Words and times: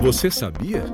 Você 0.00 0.30
sabia? 0.30 0.84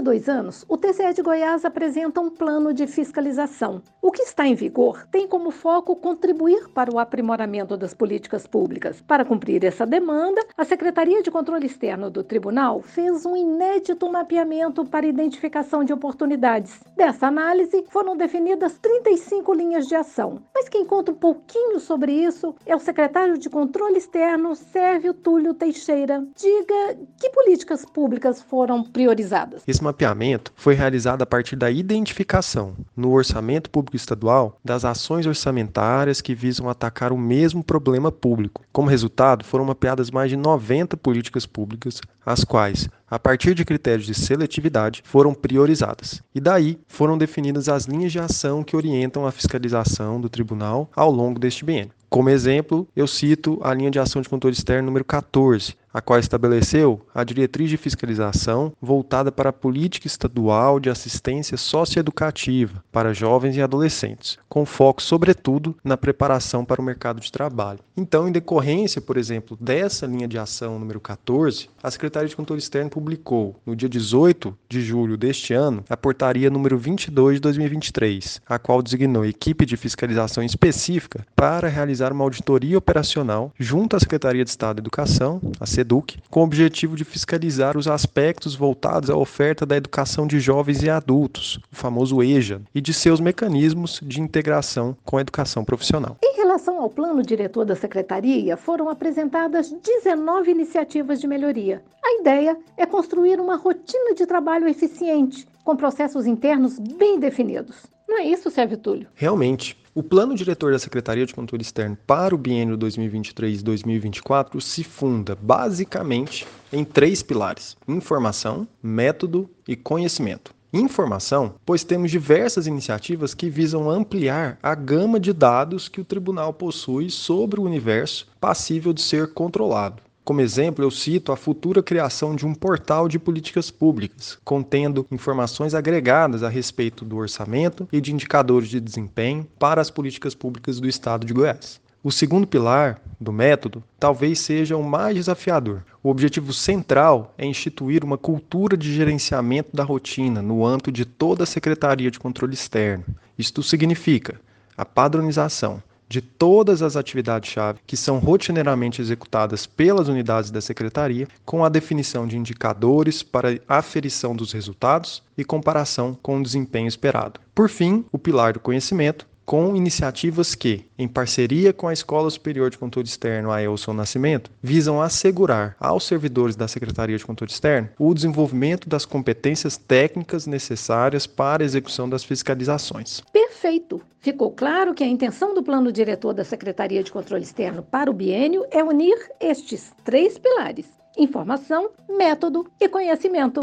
Cada 0.00 0.02
dois 0.02 0.28
anos, 0.28 0.64
o 0.66 0.76
TCE 0.78 1.12
de 1.12 1.22
Goiás 1.22 1.64
apresenta 1.64 2.20
um 2.20 2.30
plano 2.30 2.72
de 2.72 2.86
fiscalização. 2.86 3.82
O 4.00 4.10
que 4.10 4.22
está 4.22 4.46
em 4.46 4.54
vigor 4.54 5.06
tem 5.10 5.28
como 5.28 5.50
foco 5.50 5.94
contribuir 5.94 6.68
para 6.70 6.92
o 6.92 6.98
aprimoramento 6.98 7.76
das 7.76 7.92
políticas 7.92 8.46
públicas. 8.46 9.02
Para 9.02 9.24
cumprir 9.24 9.62
essa 9.62 9.86
demanda, 9.86 10.42
a 10.56 10.64
Secretaria 10.64 11.22
de 11.22 11.30
Controle 11.30 11.66
Externo 11.66 12.10
do 12.10 12.24
Tribunal 12.24 12.80
fez 12.80 13.26
um 13.26 13.36
inédito 13.36 14.10
mapeamento 14.10 14.84
para 14.86 15.06
identificação 15.06 15.84
de 15.84 15.92
oportunidades. 15.92 16.80
Dessa 16.96 17.26
análise, 17.26 17.84
foram 17.90 18.16
definidas 18.16 18.78
35 18.78 19.52
linhas 19.52 19.86
de 19.86 19.94
ação. 19.94 20.40
Mas 20.54 20.68
quem 20.68 20.84
conta 20.84 21.12
um 21.12 21.16
pouquinho 21.16 21.78
sobre 21.78 22.12
isso 22.12 22.54
é 22.64 22.74
o 22.74 22.80
secretário 22.80 23.36
de 23.36 23.50
Controle 23.50 23.98
Externo, 23.98 24.56
Sérvio 24.56 25.12
Túlio 25.12 25.52
Teixeira. 25.52 26.26
Diga 26.34 26.98
que 27.20 27.28
políticas 27.30 27.84
públicas 27.84 28.40
foram 28.40 28.82
priorizadas. 28.82 29.62
Mapeamento 29.90 30.52
foi 30.56 30.74
realizado 30.74 31.22
a 31.22 31.26
partir 31.26 31.56
da 31.56 31.70
identificação, 31.70 32.74
no 32.96 33.10
orçamento 33.10 33.68
público 33.68 33.96
estadual, 33.96 34.58
das 34.64 34.84
ações 34.84 35.26
orçamentárias 35.26 36.20
que 36.20 36.34
visam 36.34 36.68
atacar 36.68 37.12
o 37.12 37.18
mesmo 37.18 37.62
problema 37.62 38.12
público. 38.12 38.62
Como 38.72 38.88
resultado, 38.88 39.44
foram 39.44 39.64
mapeadas 39.64 40.10
mais 40.10 40.30
de 40.30 40.36
90 40.36 40.96
políticas 40.96 41.44
públicas, 41.44 42.00
as 42.24 42.44
quais, 42.44 42.88
a 43.10 43.18
partir 43.18 43.54
de 43.54 43.64
critérios 43.64 44.06
de 44.06 44.14
seletividade, 44.14 45.02
foram 45.04 45.34
priorizadas. 45.34 46.22
E 46.34 46.40
daí 46.40 46.78
foram 46.86 47.18
definidas 47.18 47.68
as 47.68 47.86
linhas 47.86 48.12
de 48.12 48.20
ação 48.20 48.62
que 48.62 48.76
orientam 48.76 49.26
a 49.26 49.32
fiscalização 49.32 50.20
do 50.20 50.28
tribunal 50.28 50.88
ao 50.94 51.10
longo 51.10 51.40
deste 51.40 51.64
biênio. 51.64 51.92
Como 52.10 52.28
exemplo, 52.28 52.88
eu 52.96 53.06
cito 53.06 53.60
a 53.62 53.72
linha 53.72 53.88
de 53.88 54.00
ação 54.00 54.20
de 54.20 54.28
controle 54.28 54.56
externo 54.56 54.86
número 54.86 55.04
14, 55.04 55.76
a 55.94 56.00
qual 56.00 56.18
estabeleceu 56.18 57.00
a 57.14 57.22
diretriz 57.22 57.70
de 57.70 57.76
fiscalização 57.76 58.72
voltada 58.82 59.30
para 59.30 59.50
a 59.50 59.52
política 59.52 60.08
estadual 60.08 60.80
de 60.80 60.90
assistência 60.90 61.56
socioeducativa 61.56 62.82
para 62.90 63.14
jovens 63.14 63.56
e 63.56 63.62
adolescentes, 63.62 64.38
com 64.48 64.66
foco, 64.66 65.00
sobretudo, 65.00 65.76
na 65.84 65.96
preparação 65.96 66.64
para 66.64 66.80
o 66.80 66.84
mercado 66.84 67.20
de 67.20 67.30
trabalho. 67.30 67.78
Então, 67.96 68.28
em 68.28 68.32
decorrência, 68.32 69.00
por 69.00 69.16
exemplo, 69.16 69.56
dessa 69.60 70.04
linha 70.04 70.26
de 70.26 70.38
ação 70.38 70.80
número 70.80 71.00
14, 71.00 71.68
a 71.80 71.90
Secretaria 71.92 72.28
de 72.28 72.36
Controle 72.36 72.60
Externo 72.60 72.90
publicou, 73.00 73.56
no 73.64 73.74
dia 73.74 73.88
18 73.88 74.54
de 74.68 74.82
julho 74.82 75.16
deste 75.16 75.54
ano, 75.54 75.82
a 75.88 75.96
portaria 75.96 76.50
número 76.50 76.76
22 76.76 77.36
de 77.36 77.40
2023, 77.40 78.42
a 78.46 78.58
qual 78.58 78.82
designou 78.82 79.24
equipe 79.24 79.64
de 79.64 79.74
fiscalização 79.74 80.44
específica 80.44 81.26
para 81.34 81.66
realizar 81.66 82.12
uma 82.12 82.24
auditoria 82.24 82.76
operacional 82.76 83.52
junto 83.58 83.96
à 83.96 84.00
Secretaria 84.00 84.44
de 84.44 84.50
Estado 84.50 84.76
de 84.76 84.82
Educação, 84.82 85.40
a 85.58 85.64
SEDUC, 85.64 86.18
com 86.28 86.40
o 86.40 86.44
objetivo 86.44 86.94
de 86.94 87.04
fiscalizar 87.04 87.78
os 87.78 87.88
aspectos 87.88 88.54
voltados 88.54 89.08
à 89.08 89.16
oferta 89.16 89.64
da 89.64 89.78
educação 89.78 90.26
de 90.26 90.38
jovens 90.38 90.82
e 90.82 90.90
adultos, 90.90 91.58
o 91.72 91.76
famoso 91.76 92.22
EJA, 92.22 92.60
e 92.74 92.82
de 92.82 92.92
seus 92.92 93.18
mecanismos 93.18 93.98
de 94.02 94.20
integração 94.20 94.94
com 95.06 95.16
a 95.16 95.22
educação 95.22 95.64
profissional. 95.64 96.18
Em 96.22 96.36
relação 96.36 96.78
ao 96.78 96.90
plano 96.90 97.22
diretor 97.22 97.64
da 97.64 97.74
Secretaria, 97.74 98.58
foram 98.58 98.90
apresentadas 98.90 99.70
19 99.70 100.50
iniciativas 100.50 101.18
de 101.18 101.26
melhoria. 101.26 101.82
A 102.02 102.20
ideia 102.20 102.56
é 102.76 102.86
construir 102.90 103.40
uma 103.40 103.56
rotina 103.56 104.14
de 104.14 104.26
trabalho 104.26 104.68
eficiente, 104.68 105.46
com 105.64 105.76
processos 105.76 106.26
internos 106.26 106.78
bem 106.78 107.18
definidos. 107.18 107.76
Não 108.08 108.18
é 108.18 108.24
isso, 108.24 108.50
Sérgio 108.50 108.76
Túlio? 108.76 109.06
Realmente. 109.14 109.78
O 109.92 110.02
plano 110.04 110.34
diretor 110.36 110.72
da 110.72 110.78
Secretaria 110.78 111.26
de 111.26 111.34
Controle 111.34 111.62
Externo 111.62 111.98
para 112.06 112.34
o 112.34 112.38
biênio 112.38 112.78
2023-2024 112.78 114.60
se 114.60 114.84
funda 114.84 115.36
basicamente 115.40 116.46
em 116.72 116.84
três 116.84 117.22
pilares: 117.22 117.76
informação, 117.88 118.68
método 118.82 119.50
e 119.66 119.74
conhecimento. 119.74 120.54
Informação, 120.72 121.54
pois 121.66 121.82
temos 121.82 122.12
diversas 122.12 122.68
iniciativas 122.68 123.34
que 123.34 123.50
visam 123.50 123.90
ampliar 123.90 124.56
a 124.62 124.74
gama 124.76 125.18
de 125.18 125.32
dados 125.32 125.88
que 125.88 126.00
o 126.00 126.04
tribunal 126.04 126.52
possui 126.52 127.10
sobre 127.10 127.58
o 127.58 127.64
universo 127.64 128.28
passível 128.40 128.92
de 128.92 129.02
ser 129.02 129.34
controlado. 129.34 130.00
Como 130.30 130.40
exemplo, 130.40 130.84
eu 130.84 130.92
cito 130.92 131.32
a 131.32 131.36
futura 131.36 131.82
criação 131.82 132.36
de 132.36 132.46
um 132.46 132.54
portal 132.54 133.08
de 133.08 133.18
políticas 133.18 133.68
públicas, 133.68 134.38
contendo 134.44 135.04
informações 135.10 135.74
agregadas 135.74 136.44
a 136.44 136.48
respeito 136.48 137.04
do 137.04 137.16
orçamento 137.16 137.88
e 137.92 138.00
de 138.00 138.12
indicadores 138.12 138.68
de 138.68 138.78
desempenho 138.78 139.44
para 139.58 139.80
as 139.80 139.90
políticas 139.90 140.32
públicas 140.32 140.78
do 140.78 140.88
Estado 140.88 141.26
de 141.26 141.32
Goiás. 141.34 141.80
O 142.00 142.12
segundo 142.12 142.46
pilar 142.46 143.02
do 143.20 143.32
método 143.32 143.82
talvez 143.98 144.38
seja 144.38 144.76
o 144.76 144.84
mais 144.84 145.16
desafiador. 145.16 145.82
O 146.00 146.08
objetivo 146.08 146.52
central 146.52 147.34
é 147.36 147.44
instituir 147.44 148.04
uma 148.04 148.16
cultura 148.16 148.76
de 148.76 148.94
gerenciamento 148.94 149.74
da 149.74 149.82
rotina 149.82 150.40
no 150.40 150.64
âmbito 150.64 150.92
de 150.92 151.04
toda 151.04 151.42
a 151.42 151.46
Secretaria 151.46 152.08
de 152.08 152.20
Controle 152.20 152.54
Externo. 152.54 153.04
Isto 153.36 153.64
significa 153.64 154.40
a 154.76 154.84
padronização 154.84 155.82
de 156.10 156.20
todas 156.20 156.82
as 156.82 156.96
atividades-chave 156.96 157.78
que 157.86 157.96
são 157.96 158.18
rotineiramente 158.18 159.00
executadas 159.00 159.64
pelas 159.64 160.08
unidades 160.08 160.50
da 160.50 160.60
secretaria, 160.60 161.28
com 161.44 161.64
a 161.64 161.68
definição 161.68 162.26
de 162.26 162.36
indicadores 162.36 163.22
para 163.22 163.60
aferição 163.68 164.34
dos 164.34 164.52
resultados 164.52 165.22
e 165.38 165.44
comparação 165.44 166.18
com 166.20 166.40
o 166.40 166.42
desempenho 166.42 166.88
esperado. 166.88 167.40
Por 167.54 167.68
fim, 167.68 168.04
o 168.10 168.18
pilar 168.18 168.54
do 168.54 168.60
conhecimento, 168.60 169.30
com 169.50 169.74
iniciativas 169.74 170.54
que, 170.54 170.84
em 170.96 171.08
parceria 171.08 171.72
com 171.72 171.88
a 171.88 171.92
Escola 171.92 172.30
Superior 172.30 172.70
de 172.70 172.78
Controle 172.78 173.08
Externo, 173.08 173.50
a 173.50 173.60
Elson 173.60 173.92
Nascimento, 173.92 174.48
visam 174.62 175.02
assegurar 175.02 175.74
aos 175.80 176.06
servidores 176.06 176.54
da 176.54 176.68
Secretaria 176.68 177.18
de 177.18 177.26
Controle 177.26 177.50
Externo 177.50 177.88
o 177.98 178.14
desenvolvimento 178.14 178.88
das 178.88 179.04
competências 179.04 179.76
técnicas 179.76 180.46
necessárias 180.46 181.26
para 181.26 181.64
a 181.64 181.66
execução 181.66 182.08
das 182.08 182.22
fiscalizações. 182.22 183.22
Perfeito! 183.50 184.00
Ficou 184.20 184.52
claro 184.52 184.94
que 184.94 185.02
a 185.02 185.06
intenção 185.08 185.52
do 185.52 185.62
plano 185.62 185.90
diretor 185.90 186.32
da 186.32 186.44
Secretaria 186.44 187.02
de 187.02 187.10
Controle 187.10 187.42
Externo 187.42 187.82
para 187.82 188.08
o 188.08 188.14
biênio 188.14 188.64
é 188.70 188.82
unir 188.82 189.16
estes 189.40 189.92
três 190.04 190.38
pilares: 190.38 190.86
informação, 191.18 191.90
método 192.08 192.70
e 192.80 192.88
conhecimento. 192.88 193.60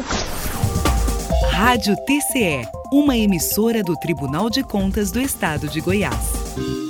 Rádio 1.52 1.96
TCE, 2.04 2.68
uma 2.92 3.16
emissora 3.16 3.82
do 3.82 3.96
Tribunal 3.96 4.50
de 4.50 4.62
Contas 4.62 5.10
do 5.10 5.20
Estado 5.20 5.66
de 5.66 5.80
Goiás. 5.80 6.87